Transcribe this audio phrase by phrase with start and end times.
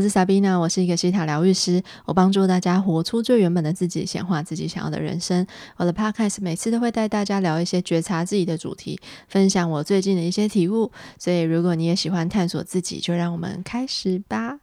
[0.00, 5.46] 我是 Sabina，我是一个西塔疗愈师，我帮助大家活出最原本的自己，显化自己想要的人生。
[5.76, 8.98] 我的 Podcast 每次都会带大家聊一些觉察自己的主题，
[9.28, 10.90] 分享我最近的一些体悟。
[11.18, 14.58] 所以，如果你也喜欢探索自己，就让我们开始吧。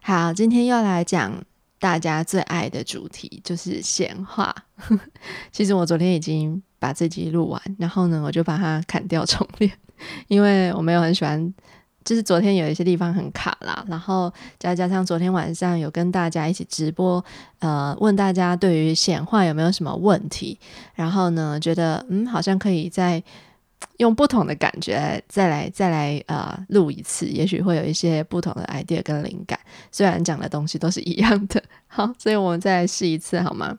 [0.00, 1.42] 好，今天要来讲
[1.80, 4.54] 大家最爱的主题，就是显化。
[5.50, 9.72] 其实我昨天已经把这集录完，然后呢，我就把它砍掉重练，
[10.28, 11.52] 因为我没有很喜欢。
[12.04, 17.24] 就是昨天有一些地方很卡啦，然后再加上昨天晚上有跟大家一起直播，
[17.60, 20.58] 呃，问大家对于显化有没有什么问题，
[20.94, 23.22] 然后呢，觉得嗯，好像可以再
[23.96, 29.58] 用不同的感觉再来再来呃录一次，也许会有一些不同的 idea 跟灵感，
[29.90, 33.78] 虽然讲的东西都是一样的，好，所以我们再来试一次好吗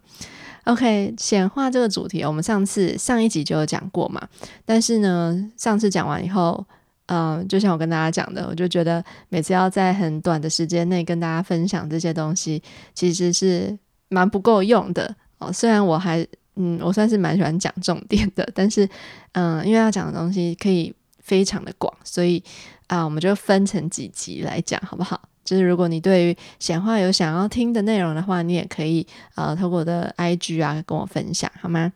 [0.63, 4.27] ？OK，显化这个主题，我们上次上一集就有讲过嘛，
[4.65, 6.65] 但是呢，上次讲完以后。
[7.07, 12.61] 嗯，就像我跟大家讲的，我就觉得每次要在很短的时间内跟大家分享这些东西，
[12.93, 13.77] 其实是
[14.09, 15.51] 蛮不够用的哦。
[15.51, 18.89] 虽然我还嗯，我算是蛮喜欢讲重点的，但是
[19.33, 22.41] 嗯，因为要讲的东西可以非常的广，所以
[22.87, 25.21] 啊，我们就分成几集来讲，好不好？
[25.43, 31.93] 就是如果你对于显化有想要听的内容的话，你也可以呃，透过我的 IG 啊跟我分享，好吗？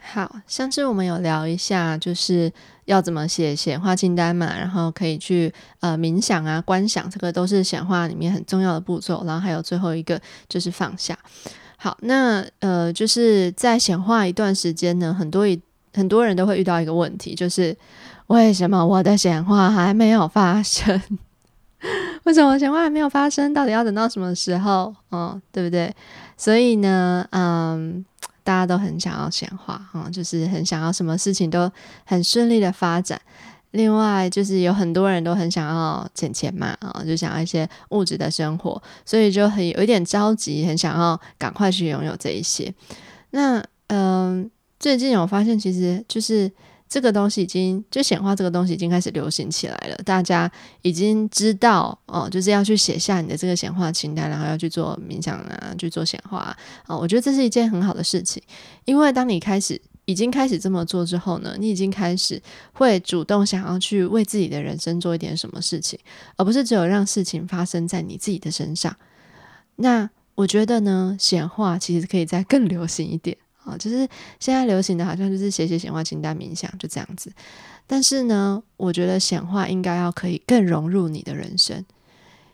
[0.00, 2.50] 好，上次我们有聊一下，就是
[2.86, 9.22] 要怎么写显化清单嘛，然后可以去呃冥想啊、观想，这个都是显化里面很重要的步骤。
[9.26, 11.18] 然后还有最后一个就是放下。
[11.76, 15.60] 好，那呃就是在显化一段时间呢，很多一
[15.92, 17.76] 很多人都会遇到一个问题，就是
[18.28, 21.02] 为什么我的显化还没有发生？
[22.24, 23.52] 为什么显化还没有发生？
[23.52, 24.94] 到底要等到什么时候？
[25.10, 25.94] 嗯，对不对？
[26.38, 28.04] 所以呢，嗯。
[28.48, 31.70] 大家都很想要显化啊，就是很想要什么事情都
[32.06, 33.20] 很顺利的发展。
[33.72, 42.72] 另外，就是有很多人都很想要钱钱嘛啊，就想要一些物质的生活，所以就很有一点着急，很想要赶快去拥有这一些。
[43.32, 46.50] 那嗯，最近我发现，其实就是。
[46.88, 49.96] 这个东西已经就显化，这个东西已经开始流行起来了。
[50.04, 50.50] 大家
[50.82, 56.56] 已经知道哦，就是要去写下你的这个显化清单，然后要去做冥想啊，去做显化
[56.86, 56.96] 啊。
[56.96, 58.42] 我觉得这是一件很好的事情，
[58.86, 65.98] 因为当你开始已经开始这么做之后呢，你已经开始会主动想要去为自己的人生做一点什么事情，
[66.36, 68.96] 而不是只有让事情发生在你自己的身上。
[69.76, 73.36] 那我觉得呢，显化其实可以再更流行一点。
[73.68, 74.08] 啊，就是
[74.40, 77.30] 现在流行的好像就是写写显化清单、冥想，就这样子。
[77.86, 81.84] 但是呢，我觉得显化应该要可以更融入你的人生，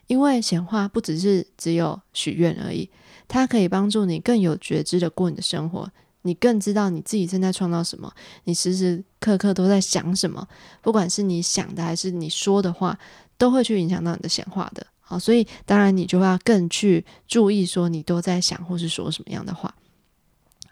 [0.07, 2.89] 因为显化不只是只有许愿而已，
[3.27, 5.89] 它可以帮助你更有觉知的过你的生活，
[6.21, 8.11] 你更知道你自己正在创造什么，
[8.45, 10.47] 你时时刻刻都在想什么，
[10.81, 12.97] 不管是你想的还是你说的话，
[13.37, 14.87] 都会去影响到你的显化的。
[15.01, 19.73] 好，所以当然你就要更去注意说你都在想或是说什么样的话。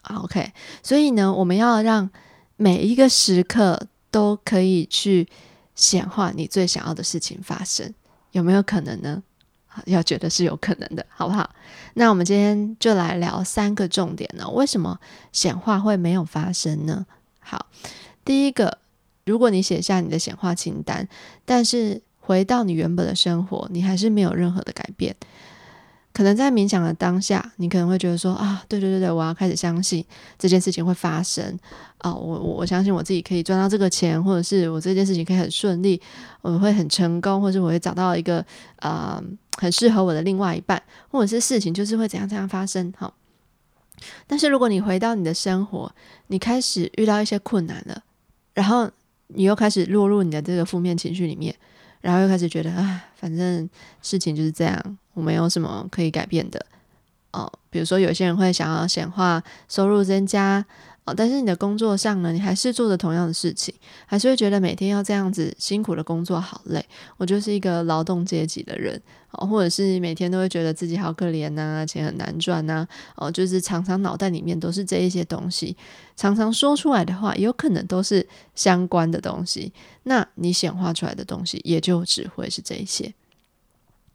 [0.04, 2.10] OK，所以呢，我们要让
[2.58, 5.28] 每一个时刻都可以去
[5.76, 7.94] 显化你最想要的事情发生，
[8.32, 9.24] 有没有可能呢？
[9.88, 11.50] 要觉得是有可能的，好不好？
[11.96, 14.48] 那我们今天就来聊三个重点呢。
[14.50, 15.00] 为什么
[15.32, 17.08] 显化会没有发生呢？
[17.40, 17.66] 好，
[18.24, 18.78] 第一个，
[19.26, 21.08] 如果你写下你的显化清单，
[21.44, 25.16] 但是回到你原本的生活，你还是没有任何的改变。
[26.14, 30.06] 可能在冥想的当下，你可能会觉得说啊，对对对对，我要开始相信
[30.38, 31.44] 这件事情会发生
[31.98, 36.00] 啊，我我我相信我自己可以赚到这个钱，或者是我这件事情可以很顺利，
[36.42, 38.46] 我会很成功，或者我会找到一个
[38.78, 39.22] 呃
[39.58, 43.12] 很适合我的另外一半，或者是事情就是会怎样怎样发生哈。
[44.28, 45.92] 但是如果你回到你的生活，
[46.28, 48.04] 你开始遇到一些困难了，
[48.54, 48.90] 然后
[49.28, 51.56] 你又开始落入你的这个负面情绪里面。
[52.02, 53.70] 然后又开始觉得啊，反正
[54.02, 56.66] 事情就是这样，我没有什么可以改变的
[57.32, 57.52] 哦。
[57.70, 60.66] 比如说，有些人会想要显化收入增加。
[61.06, 63.76] 哦，但是你的工作上呢，你还是做着同样的事情，
[64.06, 66.86] 还是会觉得每天要这样子辛苦的工作好累。
[67.18, 69.02] 我就是一个劳动阶级的人，
[69.32, 72.88] 哦，或者是每天都会觉得自己好可怜呐，钱很难赚呐，
[73.18, 75.76] 哦，就是常常脑袋里面都是这一些东西，
[76.16, 78.26] 常常说出来的话，有可能都是
[78.56, 79.74] 相关的东西。
[80.04, 83.14] 那你显化出来的东西，也就只会是这一些。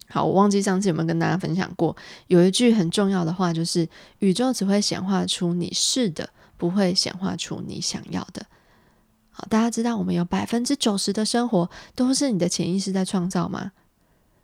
[0.09, 1.95] 好，我忘记上次有没有跟大家分享过，
[2.27, 3.87] 有一句很重要的话，就是
[4.19, 6.29] 宇宙只会显化出你是的。
[6.59, 8.45] 不会显化出你想要的。
[9.31, 13.71] 好，大家知道我们有百分之九十的生活都是你的潜意识在创造吗？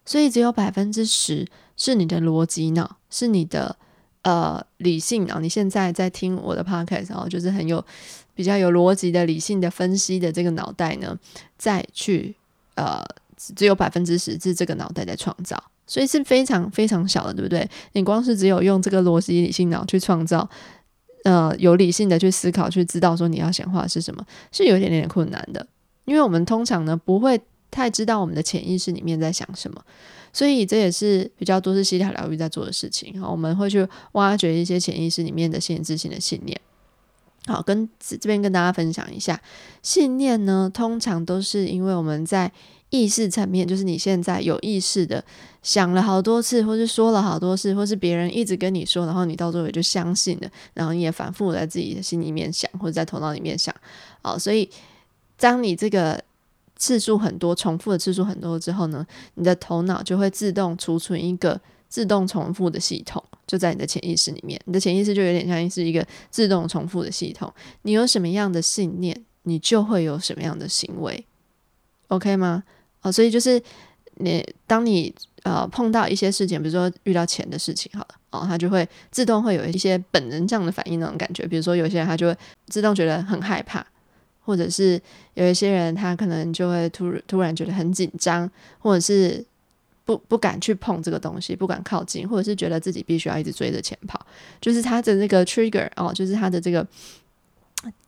[0.06, 1.45] 所以只有百分之十
[1.75, 3.75] 是你的逻辑脑，是你的
[4.21, 5.41] 呃理性脑。
[5.41, 7.85] 你现在在听我的 podcast，然后就是很有
[8.33, 11.19] 比较有逻辑的理性的分析的这个脑袋呢，
[11.57, 12.33] 再去
[12.75, 13.03] 呃
[13.37, 15.61] 只有百分之十是这个脑袋在创造。
[15.87, 17.69] 所以是非常非常小的，对不对？
[17.91, 20.49] 你光是只有用这个逻辑理性脑去创造，
[21.23, 25.63] 呃，有理性的去思考，去知道说你要显化是什么，是有一点点困难的。
[26.05, 27.39] 因为我们通常呢不会
[27.69, 29.79] 太知道我们的潜意识里面在想什么，
[30.33, 33.21] 所以这也是比较多是西塔疗愈在做的事情。
[33.21, 36.59] 好，我们会去挖掘一些潜意识里面的限制性的信念。
[37.45, 39.39] 好，跟这边跟大家分享一下，
[39.83, 42.51] 信念呢，通常都是因为我们在。
[42.91, 45.23] 意识层面就是你现在有意识的
[45.61, 53.73] 想了好多次，或是说了好多次，或是别人一直跟你说，然后你到最后就相信了，然后你也反复在自己的心里面想，或者在头脑里面想。
[54.21, 54.69] 好，所以
[55.37, 56.23] 当你这个
[56.77, 61.59] 次数很多、重复的次数很多之后呢，你的头脑就会自动储存一个
[61.89, 64.59] 自动重复的系统，就在你的潜意识里面。
[64.65, 67.51] 你的潜意识就有点像是一个自动重复的系统。
[67.81, 71.25] 你有什么样的信念，你就会有什么样的行为。
[72.07, 72.63] OK 吗？
[73.01, 73.61] 哦，所以就是
[74.15, 75.13] 你，当你
[75.43, 81.45] 呃碰到一些事情，比如说遇到钱的事情，好了，哦，他就会自动会有一些本能这样的反应那种感觉。
[81.47, 82.37] 比如说有些人他就会
[82.67, 83.85] 自动觉得很害怕，
[84.41, 84.99] 或者是
[85.33, 88.49] 有一些人他可能就会突突然觉得很紧张，
[88.79, 89.43] 或者是
[90.03, 94.25] 不不敢去碰这个东西，不敢靠近，或者是觉得自己必须要一直追着钱跑，
[94.61, 96.85] 就是他的那个 trigger 哦，就是他的这个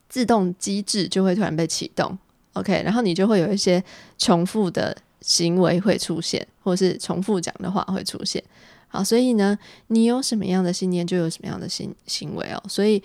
[0.09, 2.17] 自动机制就会突然被启动。
[2.59, 3.83] OK，然后你就会有一些
[4.18, 8.44] 重复的行为会出现，或者是重复讲的话会出现。
[8.88, 9.57] 好，所以呢，
[9.88, 12.63] 你有什么样的信念，就有什么样的行行为哦。
[12.69, 13.04] 所以，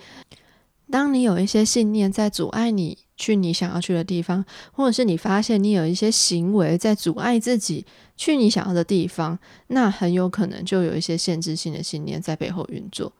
[0.89, 7.85] 当你有一些信念在阻碍你去你想要去的地方，或者是你发现你有一些行为在阻碍自己
[8.15, 13.11] 去你想要的地方，那很有可能就有一些限制性的信念在背后运作。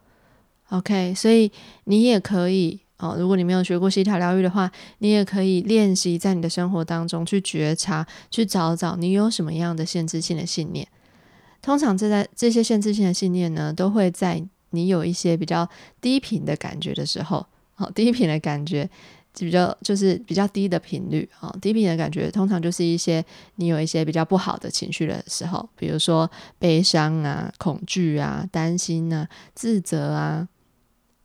[0.69, 1.51] OK，所以
[1.83, 2.82] 你也可以。
[3.03, 10.87] 哦，如果你没有学过西塔疗愈的话，你也可以练习在你的生活当中去觉察，去找找你有什么样的限制性的信念。
[11.61, 15.67] 通常这在这些限制性的信念呢，都会在你有一些比较
[15.99, 17.45] 低频的感觉的时候，
[17.75, 18.89] 好，低频的感觉
[19.37, 23.23] 比较就是比较低的频率，啊，低频的感觉通常就是一些
[23.57, 30.47] 你有一些比较不好的情绪的时候，比如说悲伤啊、恐惧啊、担心啊、自责啊。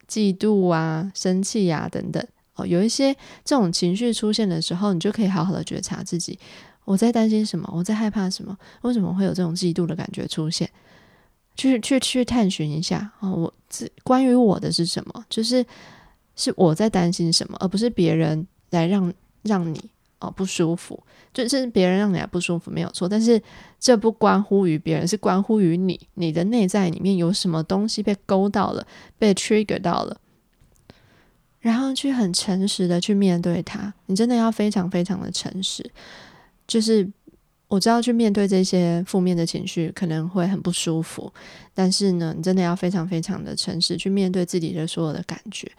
[0.08, 2.24] 嫉妒啊、生气呀等等
[2.54, 3.14] 哦，有一些
[3.44, 6.38] 这种情绪出现的时候，你就可以好好的觉察自己，
[6.84, 10.68] 我在担心什么，我在害怕什么，为什么会有这种嫉妒的感觉出现？
[11.56, 15.24] 去去去探寻一下哦，我这关于我的是什么？
[15.28, 15.64] 就是
[16.36, 19.12] 是我在担心什么，而不是别人来让
[19.42, 19.90] 让你。
[20.20, 21.00] 哦，不舒服，
[21.32, 23.40] 就是别人让你不舒服没有错，但是
[23.78, 28.84] 这不关乎于别人，是关乎于你，你的内在里面有什么东西被勾到了，
[29.16, 30.20] 被 trigger 到了，
[31.60, 35.88] 然后去很诚实的去面对它，你真的要非常非常的诚实，
[36.66, 37.08] 就是
[37.68, 41.32] 我知道去面对这些负面的情绪可能会很不舒服，
[41.72, 45.70] 但是呢，你真的要非常非常的诚实去面对自己的所有的感觉。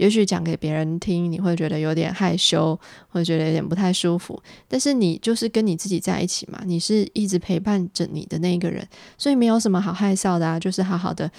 [0.00, 2.78] 也许讲给别人听，你会觉得有点害羞，
[3.10, 4.42] 会觉得有点不太舒服。
[4.66, 8.82] 但是你就是跟你自己在一起嘛，你是一直陪伴着你的那一个人，
[9.18, 10.58] 所以没有什么好害臊的啊。
[10.58, 11.30] 就是好好的，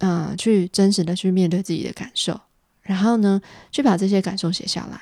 [0.00, 2.38] 啊，去真实的去面对自己的感受，
[2.82, 3.40] 然后呢，
[3.72, 5.00] 去把这些感受写下来。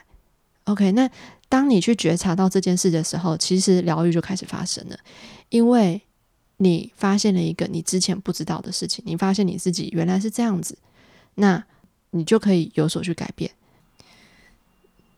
[0.66, 1.10] OK，那
[1.48, 4.96] 当你去觉察到这件事的时候，其实疗愈就开始发生了，
[5.48, 6.00] 因为
[6.58, 10.78] 你发现了一个你之前不知道的事情，你发现你自己原来是这样子，
[11.34, 11.64] 那。
[12.14, 13.50] 你就可以有所去改变。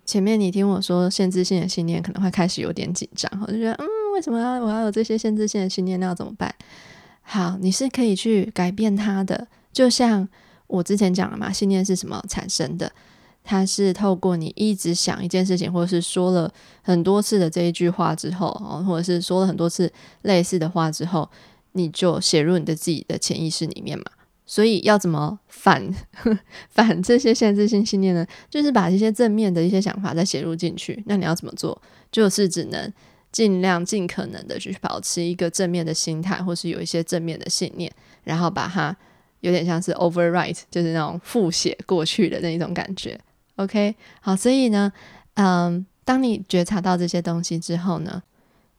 [0.07, 5.99] 前面你听我说限制性的信念可能会开始有点紧张，我就觉得嗯，为什么要我要有这些限制性的信念？
[6.01, 6.55] 那要怎么办？
[7.23, 9.47] 好，你是可以去改变它的。
[9.73, 10.27] 就像
[10.69, 12.91] 我之前讲了嘛，信念是什么产生的？
[13.43, 21.29] 它是透过你一直想一件事情，或者是说了很多次的这一句话之后，哦，或者是说了很多次类似的话之后，
[21.73, 24.05] 你就写入你的自己的潜意识里面嘛。
[24.47, 25.93] 所以要怎么反
[26.71, 28.25] 反这些限制性信念呢？
[28.49, 31.03] 就是把这些正面的一些想法再写入进去。
[31.07, 31.81] 那你要怎么做？
[32.13, 32.91] 就是只能
[33.33, 37.91] 尽量尽可能的去保持一个正面的心态，或是有一些正面的信念，
[38.25, 38.97] 然后把它
[39.41, 43.19] 有点像是 overwrite，就是那种复写过去的那一种感觉。
[43.57, 44.93] OK，好，所以呢，
[45.35, 48.23] 嗯，当你觉察到这些东西之后呢，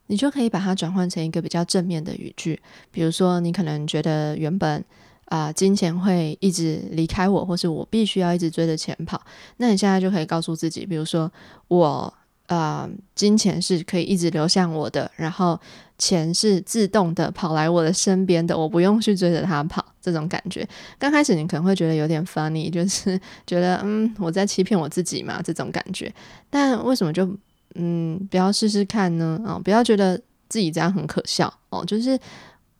[0.06, 2.58] 你就可以把它转换成一个比较正面的语句。
[2.90, 4.82] 比如说，你可能觉得原本
[5.28, 9.20] 啊，金钱会一直离开我，或是我必须要一直追着钱跑。
[9.58, 11.30] 那你现在就可以告诉自己，比如说
[11.68, 12.12] 我
[12.46, 15.60] 呃，金钱是可以一直流向我的，然后
[15.98, 19.84] 钱是自动的跑来我的身边的，我不用去追着它跑。
[20.00, 20.66] 这种感觉，
[20.98, 26.10] 刚开始你可能会觉得有点 funny， 就是觉得嗯，我在欺骗我自己嘛，这种感觉。
[26.48, 27.28] 但为什么就
[27.74, 29.38] 嗯，不要试试看呢？
[29.44, 30.16] 哦，不要觉得
[30.48, 32.18] 自己这样很可笑哦，就是。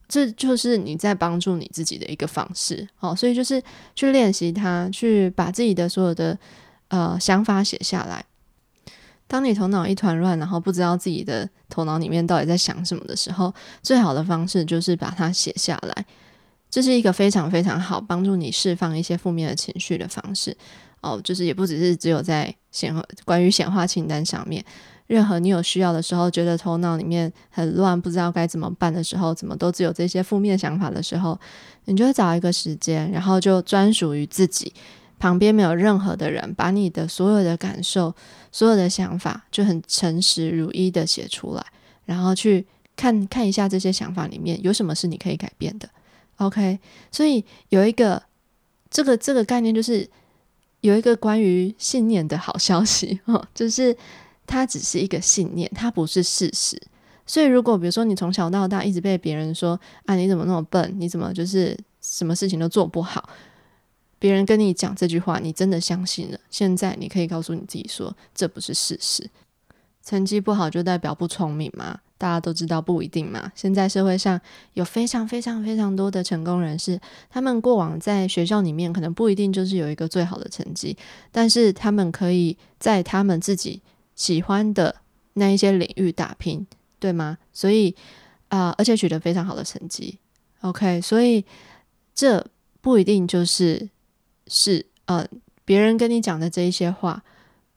[0.09, 3.15] 这就是你在帮助你自己的一个方式哦。
[3.15, 3.63] 所以就是
[3.95, 6.37] 去练习它，去把自己的所有的
[6.89, 8.25] 呃想法写下来。
[9.27, 16.05] 当你头脑一团乱，然后不知道自己的头脑里面到底在想什么的时候，最好的方式就是把它写下来。
[16.71, 20.55] 这是一个非常非常好帮助你释放一些负面的情绪的方式
[21.01, 21.21] 哦。
[21.23, 24.65] 就是也不只是只有在显化关于显化清单上面，
[25.09, 31.35] 任何你有需要的时候，觉得头脑里面很乱，不知道该怎么办的时候，怎么都只有这些负面想法的时候，
[31.85, 34.71] 你就会找一个时间，然后就专属于自己。
[35.17, 38.15] 旁边没有任何的人，把你的所有的感受、
[38.51, 41.65] 所有的想法，就很诚实如一的写出来，
[42.05, 45.89] 然后去看看一下这些想法里面有什么是你可以改变的。
[46.37, 46.79] OK，
[47.11, 48.21] 所以有一个
[48.91, 50.07] 这个这个概念，就是
[50.81, 53.93] 有一个关于信念的好消息哈，就是
[54.49, 56.81] 它只是一个信念，它不是事实。
[57.27, 63.29] 所以如果比如说你从小到大一直被别人说啊你怎么那么笨，你怎么就是什么事情都做不好。
[64.17, 66.39] 别人跟你讲这句话，你真的相信了。
[66.49, 69.29] 现在你可以告诉你自己说，这不是事实。
[70.03, 71.99] 成绩不好就代表不聪明吗？
[72.17, 73.49] 大家都知道不一定嘛。
[73.55, 74.41] 现在社会上
[74.73, 80.97] 有非常非常非常多的成功人士，他们过往在学校里面可能不一定就是有一个最好的成绩，
[81.31, 83.81] 但是他们可以在他们自己
[84.19, 84.97] 喜欢的
[85.33, 86.67] 那一些领域打拼，
[86.99, 87.39] 对吗？
[87.51, 87.95] 所以
[88.49, 90.19] 啊，而且取得非常好的成绩。
[90.61, 91.43] OK，所以
[92.13, 92.45] 这
[92.81, 93.89] 不一定就是。
[94.51, 95.23] 是呃，
[95.63, 97.23] 别人跟你讲的这一些话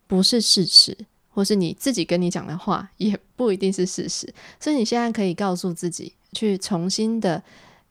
[0.07, 0.97] 不是事实，
[1.29, 4.33] 或是你自己跟你讲的话也不一定是事实。
[4.59, 7.43] 所以你现在可以告诉自己，去重新的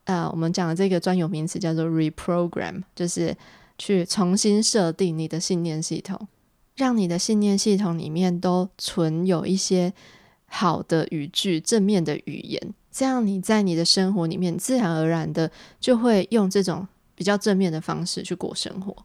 [0.05, 3.38] 呃，我们讲的这个专有名词叫做 reprogram，就是
[3.77, 6.27] 去重新设定你的信念系统，
[6.81, 9.93] 让你的信念系统里面都存有一些
[10.47, 16.88] 好的语句、正面的语言，这样你在你的生活里面自然而然的就会用这种。
[17.13, 18.95] 比较正面的方式去过生活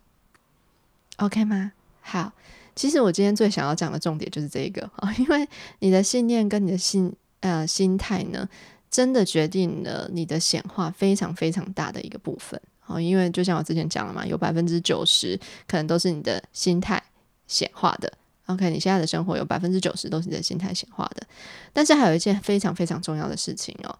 [1.16, 1.72] ，OK 吗？
[2.00, 2.32] 好，
[2.74, 5.46] 其实我今天最想要讲的重点就是这个啊， 因为
[5.80, 8.48] 你的信念跟你的心呃心态呢，
[8.90, 12.98] 真的决定了你的显化非常非常大的一个部分哦。
[12.98, 17.02] 因为就像我之前讲了嘛，有百分之九十可能都是你的心态
[17.46, 18.12] 显化的。
[18.46, 21.26] OK，你现在的生活有百分之九十都是你的心态显化的，
[21.72, 23.98] 但是还有一件非常非常重要的事情哦。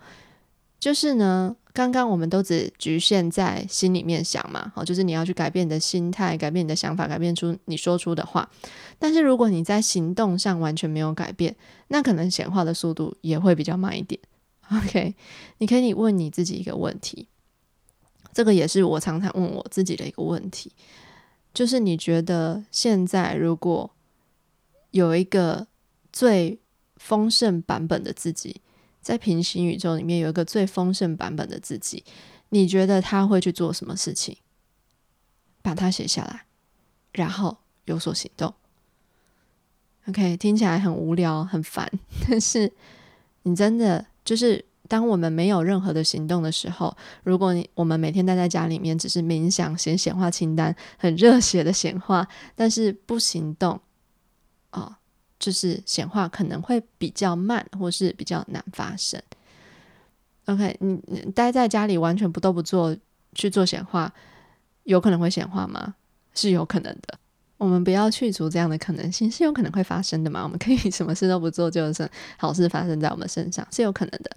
[0.79, 8.49] 就是呢，刚刚我们都只局限在心里面想嘛，好，就是你要去改变你的心态，改变你的想法，改变出你说出的话。
[8.99, 11.57] 但是如果你在行动上完全没有改变，
[11.89, 14.21] 那可能显化的速度也会比较慢一点。
[14.71, 15.15] OK，
[15.59, 17.27] 你可以问你自己一个问题，
[18.33, 20.71] 这个也是我常常问我自己的一个问题，
[21.57, 23.91] 就是你觉得现在如果
[24.91, 25.67] 有一个
[26.13, 26.61] 最
[26.97, 28.61] 丰盛版本的自己？
[29.01, 32.05] 在平行宇宙里面有一个最丰盛版本的自己，
[32.51, 34.37] 你觉得他会去做什么事情？
[35.63, 36.45] 把它写下来，
[37.13, 38.53] 然后有所行动。
[40.09, 41.91] OK，听起来很无聊、很烦，
[42.29, 42.71] 但是
[43.45, 53.81] 你真的就是当我们没有任何的行动的时候，如果你我们每天待在家里面，只是冥想、写显化清单，很热血的显化，但是不行动，
[54.71, 54.97] 哦。
[55.39, 59.21] 就是显化可能会比较慢，或是比较难发生。
[60.47, 60.97] OK，你
[61.35, 62.97] 待在家里完全不都不做
[63.35, 64.11] 去做显化，
[64.85, 65.95] 有可能会显化吗？
[66.35, 67.19] 是有可能的。
[67.59, 70.43] 我们不要去除这样的可能性，是有可能会发生的嘛？
[70.43, 74.31] 我们可以什么事都不做，就是好事发生在我们身上，是有可能的。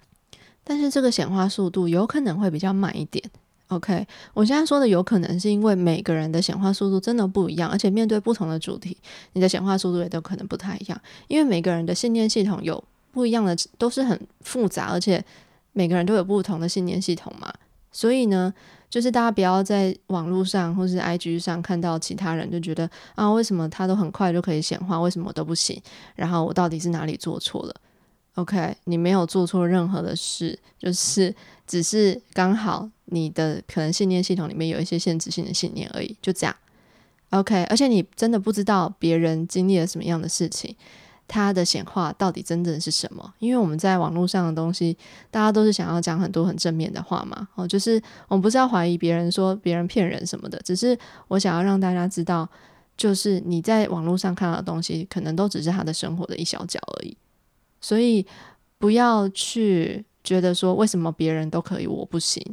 [0.69, 3.23] 但是这个显化速度有可能会比较慢一点。
[3.69, 8.95] OK，我现在说的有可能是因为每个人的显化速度真的不一样，而且面对不同的主题，
[9.33, 11.01] 你的显化速度也都可能不太一样。
[11.27, 15.25] 因为每个人的信念系统有不一样的，都是很复杂，而且
[15.73, 17.51] 每个人都有不同的信念系统嘛。
[17.91, 18.53] 所以呢，
[18.91, 25.81] 就是大家不要在网络上或是 IG 上看到其他人就觉得啊，为什么他都很快就可以显化，为什么我都不行？
[26.15, 27.75] 然后我到底是哪里做错了
[28.35, 31.35] ？OK，你没有做错任何的事，就是
[31.67, 32.89] 只是刚好。
[33.11, 36.55] 你的可能信念系统里面有一些限制性的信念而已，就这样
[37.31, 37.63] ，OK。
[37.63, 40.75] 而且你真的不知道别人经历了什么样的事情，
[41.27, 43.33] 他的显化到底真正是什么？
[43.39, 44.95] 因为我们在网络上的东西，
[45.31, 47.47] 大家都是想要讲很多很正面的话嘛。
[47.55, 50.95] 哦，就是我们不是要怀疑别人说别人骗人什么的，只是
[51.29, 52.47] 我想要让大家知道，
[52.95, 57.17] 就是你在网络上看到的东西，可能都只是他的生活的一小角而已。
[57.81, 58.25] 所以
[58.77, 62.43] 不要去觉得说为什么别人都可以，我不行。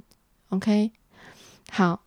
[0.50, 0.90] OK，
[1.70, 2.00] 好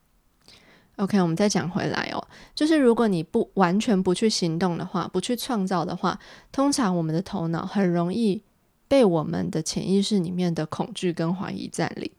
[0.97, 6.19] ，OK，我们再讲回来哦，就是如果你不完全不去行动的话，不去创造的话，
[6.51, 8.41] 通常我们的头脑很容易
[8.87, 12.09] 被我们的潜意识里面的恐惧跟怀疑占领。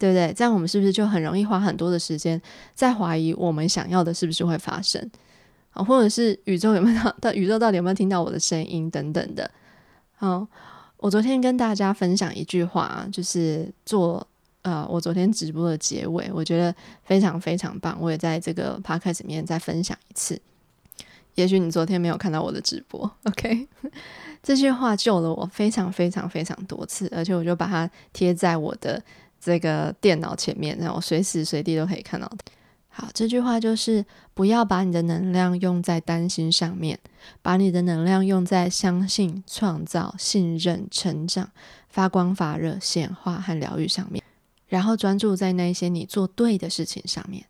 [0.00, 0.32] 对不对？
[0.32, 2.40] 这样我们是不是就很容易花很多的时间
[2.72, 5.10] 在怀疑我们想要的是不是会发生
[5.70, 5.82] 啊？
[5.82, 9.50] 或者是宇宙有没有到宇宙到底有没有听到我的声音等等的？
[10.18, 10.46] 好，
[10.96, 14.26] 我昨天跟大家分享一句话，就是做
[14.62, 17.96] 呃我昨天直播的结尾，我觉得非常非常棒。
[18.00, 20.40] 我也在这个 podcast 里面再分享一次。
[21.36, 23.68] 也许你昨天没有看到我的直播，OK？
[24.42, 29.02] 这句话救了我非常非常非常多次，而且我就把它贴在我的。
[29.40, 32.28] 这个电脑前面，然后随时随地都可以看到
[32.88, 36.98] 好，这句话就是不要把你的能量用在担心上面，
[37.42, 41.50] 把你的能量用在相信、创造、信任、成长、
[41.88, 44.22] 发光发热、显化和疗愈上面，
[44.66, 47.44] 然后专注在那一些你做对的事情上面。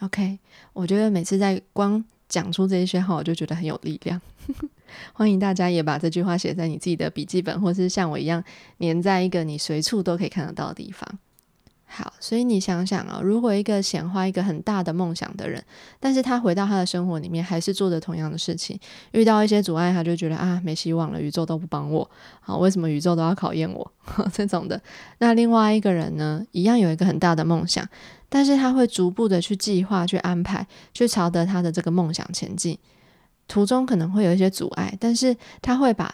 [0.00, 0.38] OK，
[0.72, 4.20] 我觉得每次在光讲出这些话，我就觉得很有力量。
[5.12, 8.42] 欢迎大家也把这句话写在你自己的笔记本，或是像我一样
[8.78, 11.18] 粘在一个你随处都可以看得到的地方。
[11.88, 15.64] 好，所以你想想啊，如果一个显化一个很大的梦想的人，
[16.00, 18.78] 但是他回到他的生活里面还是做着同样的事情，
[19.12, 24.28] 遇到一些阻碍，他就觉得啊没希望了，宇宙都不帮我，好，为什么宇宙都要考验我呵？
[24.34, 24.82] 这种的。
[25.18, 27.88] 那另外一个人呢，一样有一个很大的梦想，
[28.28, 32.76] 但是他会逐步的去计划、去安排、去朝着他的这个梦想前进。
[33.46, 36.12] 途中可能会有一些阻碍，但是他会把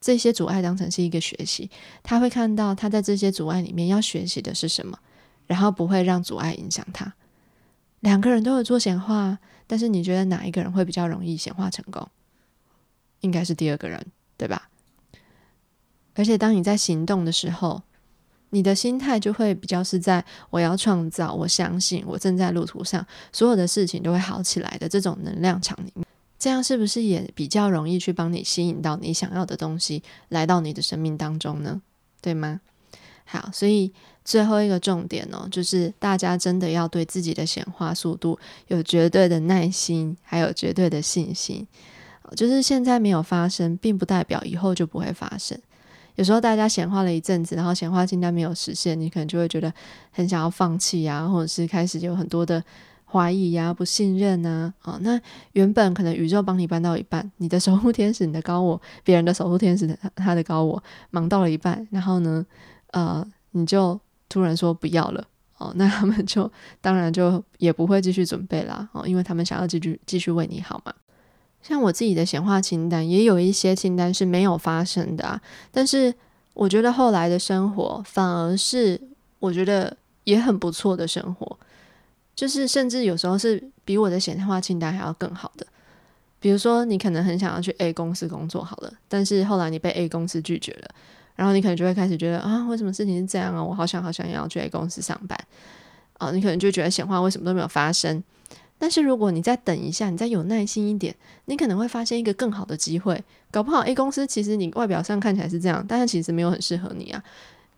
[0.00, 1.70] 这些阻碍当成是一个学习，
[2.02, 4.98] 他会看到他在这些阻碍里面要学习的是什么，
[5.50, 7.12] 然后不会让阻碍影响他。
[7.98, 12.08] 两个人都有做显化，但是你觉得哪一个人会比较容易显化成功？
[13.18, 14.68] 应该是第二个人，对吧？
[16.14, 17.82] 而且当你在行动的时候，
[18.50, 26.06] 你的心态就会比较是在我要创造，我相信我正在路途上，所有的事情都会好起来的这种能量场里面。
[26.38, 31.82] 这样是不是也比较容易去帮你吸引到你想要的东西来到你的生命当中呢？
[32.20, 32.60] 对吗？
[33.24, 33.92] 好，所以
[34.24, 41.66] 最后一个重点哦，就是大家真的要对自己的显化速度有绝对的耐心，还有绝对的信心。
[42.36, 45.58] 就是现在没有发生，并不代表以后就不会发生。
[46.14, 49.72] 有时候大家显化了一阵子，然后显化清单没有实现，你可能就会觉得
[50.10, 52.62] 很想要放弃啊，或者是开始有很多的。
[53.12, 55.20] 怀疑呀，不信任呐，哦，那
[55.54, 60.80] 原本可能宇宙帮你搬到一半，你的守护天使、你的高我、别人的守护天使、他的高我
[61.10, 62.46] 忙到了一半，然后呢，
[62.92, 63.98] 呃，你就
[64.30, 65.22] 突然说不要了，
[65.58, 70.94] 哦，那他们就当然就也不会继续准备啦，哦，因为他们想要继续继续为你好嘛。
[71.60, 75.38] 像我自己的显化清单，也有一些清单是没有发生的啊，
[75.70, 76.14] 但是
[76.54, 78.98] 我觉得后来的生活反而是
[79.38, 81.58] 我觉得也很不错的生活。
[82.34, 85.66] 就是甚至有时候是比我的显化清单还要更好的，
[86.38, 90.88] 比如说你可能很想要去 A 公司工作好了，但是后来你被 A 公司拒绝了，
[91.40, 93.64] 然后你可能就会开始觉得啊，为什么事情是这样啊？
[93.64, 95.38] 我好想好想要去 A 公司上班
[96.18, 96.30] 啊！
[96.32, 98.22] 你可能就觉得显化为什么都没有发生？
[98.78, 103.24] 但是如果你再等一下，你再有耐心一点，你可能会发现一个更好的机会。
[103.50, 107.24] 搞不好 A 公司其实你外表上看起来是这样，但是其实没有很适合你啊。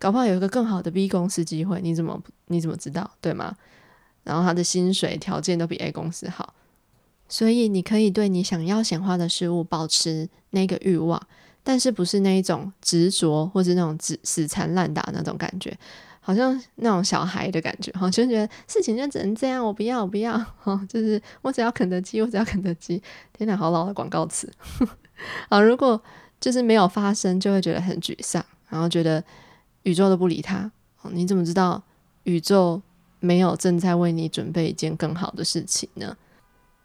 [0.00, 3.08] 搞不好有一个更好的 B 公司机会，你怎么你怎么知道？
[3.20, 3.56] 对吗？
[4.24, 6.52] 然后他的薪水条件都比 A 公司好，
[7.28, 11.22] 所以你可以对你想要显化的事物保持那个欲望，
[11.62, 15.76] 但是不是那一种执着，或是那种死死缠烂打那种感觉，
[16.20, 23.02] 好像那种小孩的感觉，哈，就觉得事情就只能这样，我不要，我不要，哈，就是我只要肯德基，我只要肯德基。
[23.32, 24.50] 天哪，好老的广告词。
[25.50, 26.00] 好，如果
[26.40, 29.22] 就是没有发生，就会觉得很沮丧，然后觉得
[29.82, 30.70] 宇宙都不理他。
[31.10, 31.82] 你怎么知道
[32.24, 32.80] 宇宙？
[33.24, 36.16] 没有正在为你准备一件更好的事情呢，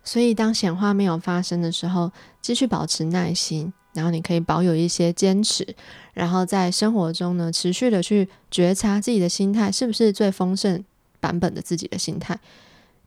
[0.04, 5.76] 所以当显化没有发生的时候，继续保持耐心，然后你可以保有一些坚持，
[6.14, 10.86] 然后在生活中呢，持续的去觉察自己的心态是不是最丰盛
[11.20, 12.40] 版本的自己的心态。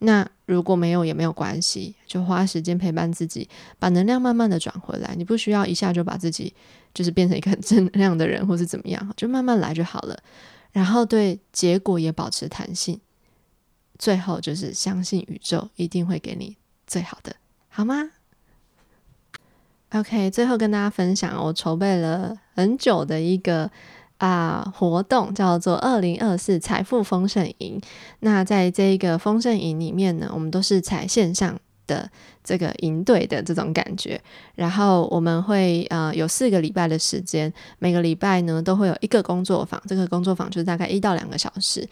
[0.00, 3.48] 那如果没有也没有关系，就花时间陪伴自己，
[3.79, 5.14] 把能量慢慢的转回来。
[5.16, 6.53] 你不需要一下就把自己
[6.92, 10.18] 就是变成一个很 正能量的人，或是怎么样，就慢慢来就好了。
[10.72, 13.00] 然后对结果也保持弹性。
[13.96, 17.37] 最后就是相信宇宙一定会给你最好的，
[17.68, 18.11] 好吗
[19.92, 23.70] ？OK，最后跟大家分享，我筹备了很久的一个
[24.18, 27.81] 啊活动，叫做二零二四财富丰盛营。
[28.20, 32.09] 那在这一个丰盛营里面呢，我们都是采线上的
[32.44, 34.20] 这个营队的这种感觉，
[34.55, 41.85] 然后我们会呃有四个礼拜的时间，每个礼拜呢都会有一个工作坊，这个工作坊就是大概一到两个小时。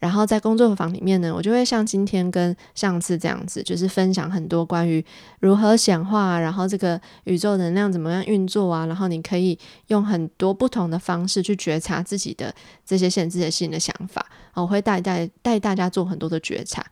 [0.00, 5.04] 然后在工作坊里面呢，我就会像今天跟上次这样子，就是分享很多关于
[5.38, 9.56] 如何显化，然后这个宇宙能量怎么样运作啊，然后你可以
[9.88, 12.52] 用很多不同的方式去觉察自己的
[12.84, 14.26] 这些限制性的想法。
[14.54, 16.84] 我会带带带大家做很多的觉察。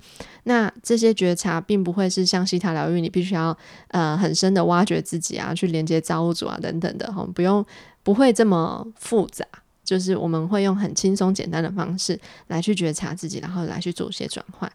[0.45, 3.55] 那这些觉察并不会是像西塔疗愈，你必须要
[3.89, 7.65] 呃很深的挖掘自己啊，去连接造物主啊等等的哈，不用
[8.03, 9.45] 不会这么复杂。
[9.89, 14.71] 就是我们会用很轻松简单的方式来去觉察自己，然后来去做一些转换。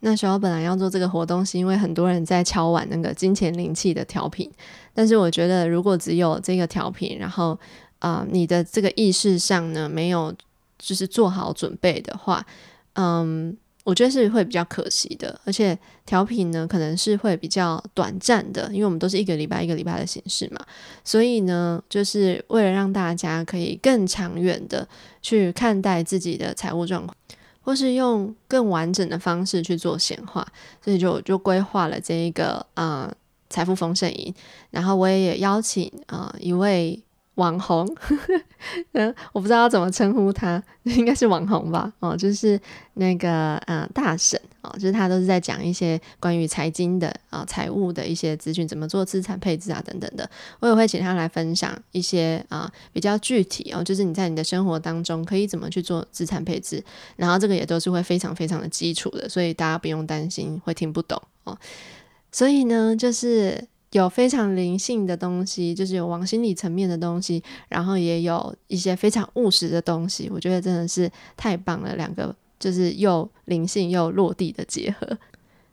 [0.00, 4.50] 那时候本来要做这个活动，是因为很多人在敲碗那个金钱灵气的调频，
[4.94, 7.58] 但是我觉得如果只有这个调频，然后
[7.98, 10.34] 啊你的这个意识上呢没有
[10.78, 12.46] 就是做好准备的话，
[12.94, 13.54] 嗯。
[13.84, 20.64] 我觉得是会比较可惜的，而且调频呢可能是会比较短暂的，因为我们都是一个礼拜一个礼拜的形式嘛，
[21.04, 24.88] 所以呢，就是为了让大家可以更长远的
[25.20, 27.14] 去看待自己的财务状况，
[27.60, 30.46] 或是用更完整的方式去做显化，
[30.82, 33.12] 所以就就规划了这一个啊
[33.50, 34.34] 财富丰盛营，
[34.70, 36.98] 然后我也邀请啊一位。
[37.36, 37.84] 网红，
[38.92, 41.92] 嗯，我不知道要怎么称呼他， 应该是网红吧？
[41.98, 42.60] 哦，就是
[42.94, 50.28] 那个嗯大神哦，就是他都是在讲一些关于财经的啊财务的一些资讯，怎么做资产配置啊等等的。
[50.60, 56.82] 我也会请他来分享一些啊比较具体哦，就是你在你的生活当中可以怎么去做资产配置，
[57.16, 61.58] 然后这个也都是会非常非常的基础的，所以大家不用担心会听不懂哦。
[62.30, 63.66] 所以呢，就是。
[63.94, 70.28] 有非常灵性的东西，就是有往心理层面的东西，然后也有一些非常务实的东西。
[70.32, 75.16] 我觉得真的是太棒了，两个就是又灵性又落地的结合。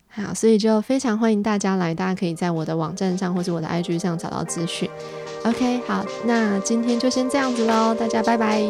[0.07, 4.87] 好，所以就非常欢迎大家来，大家可以在我的网站上或者我的 IG 上找到资讯。
[5.43, 8.61] OK，好，那今天就先这样子喽，大家拜拜。